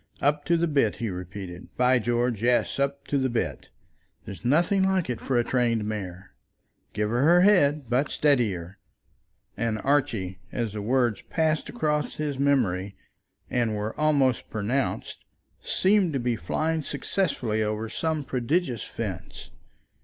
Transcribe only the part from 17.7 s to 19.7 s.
some prodigious fence.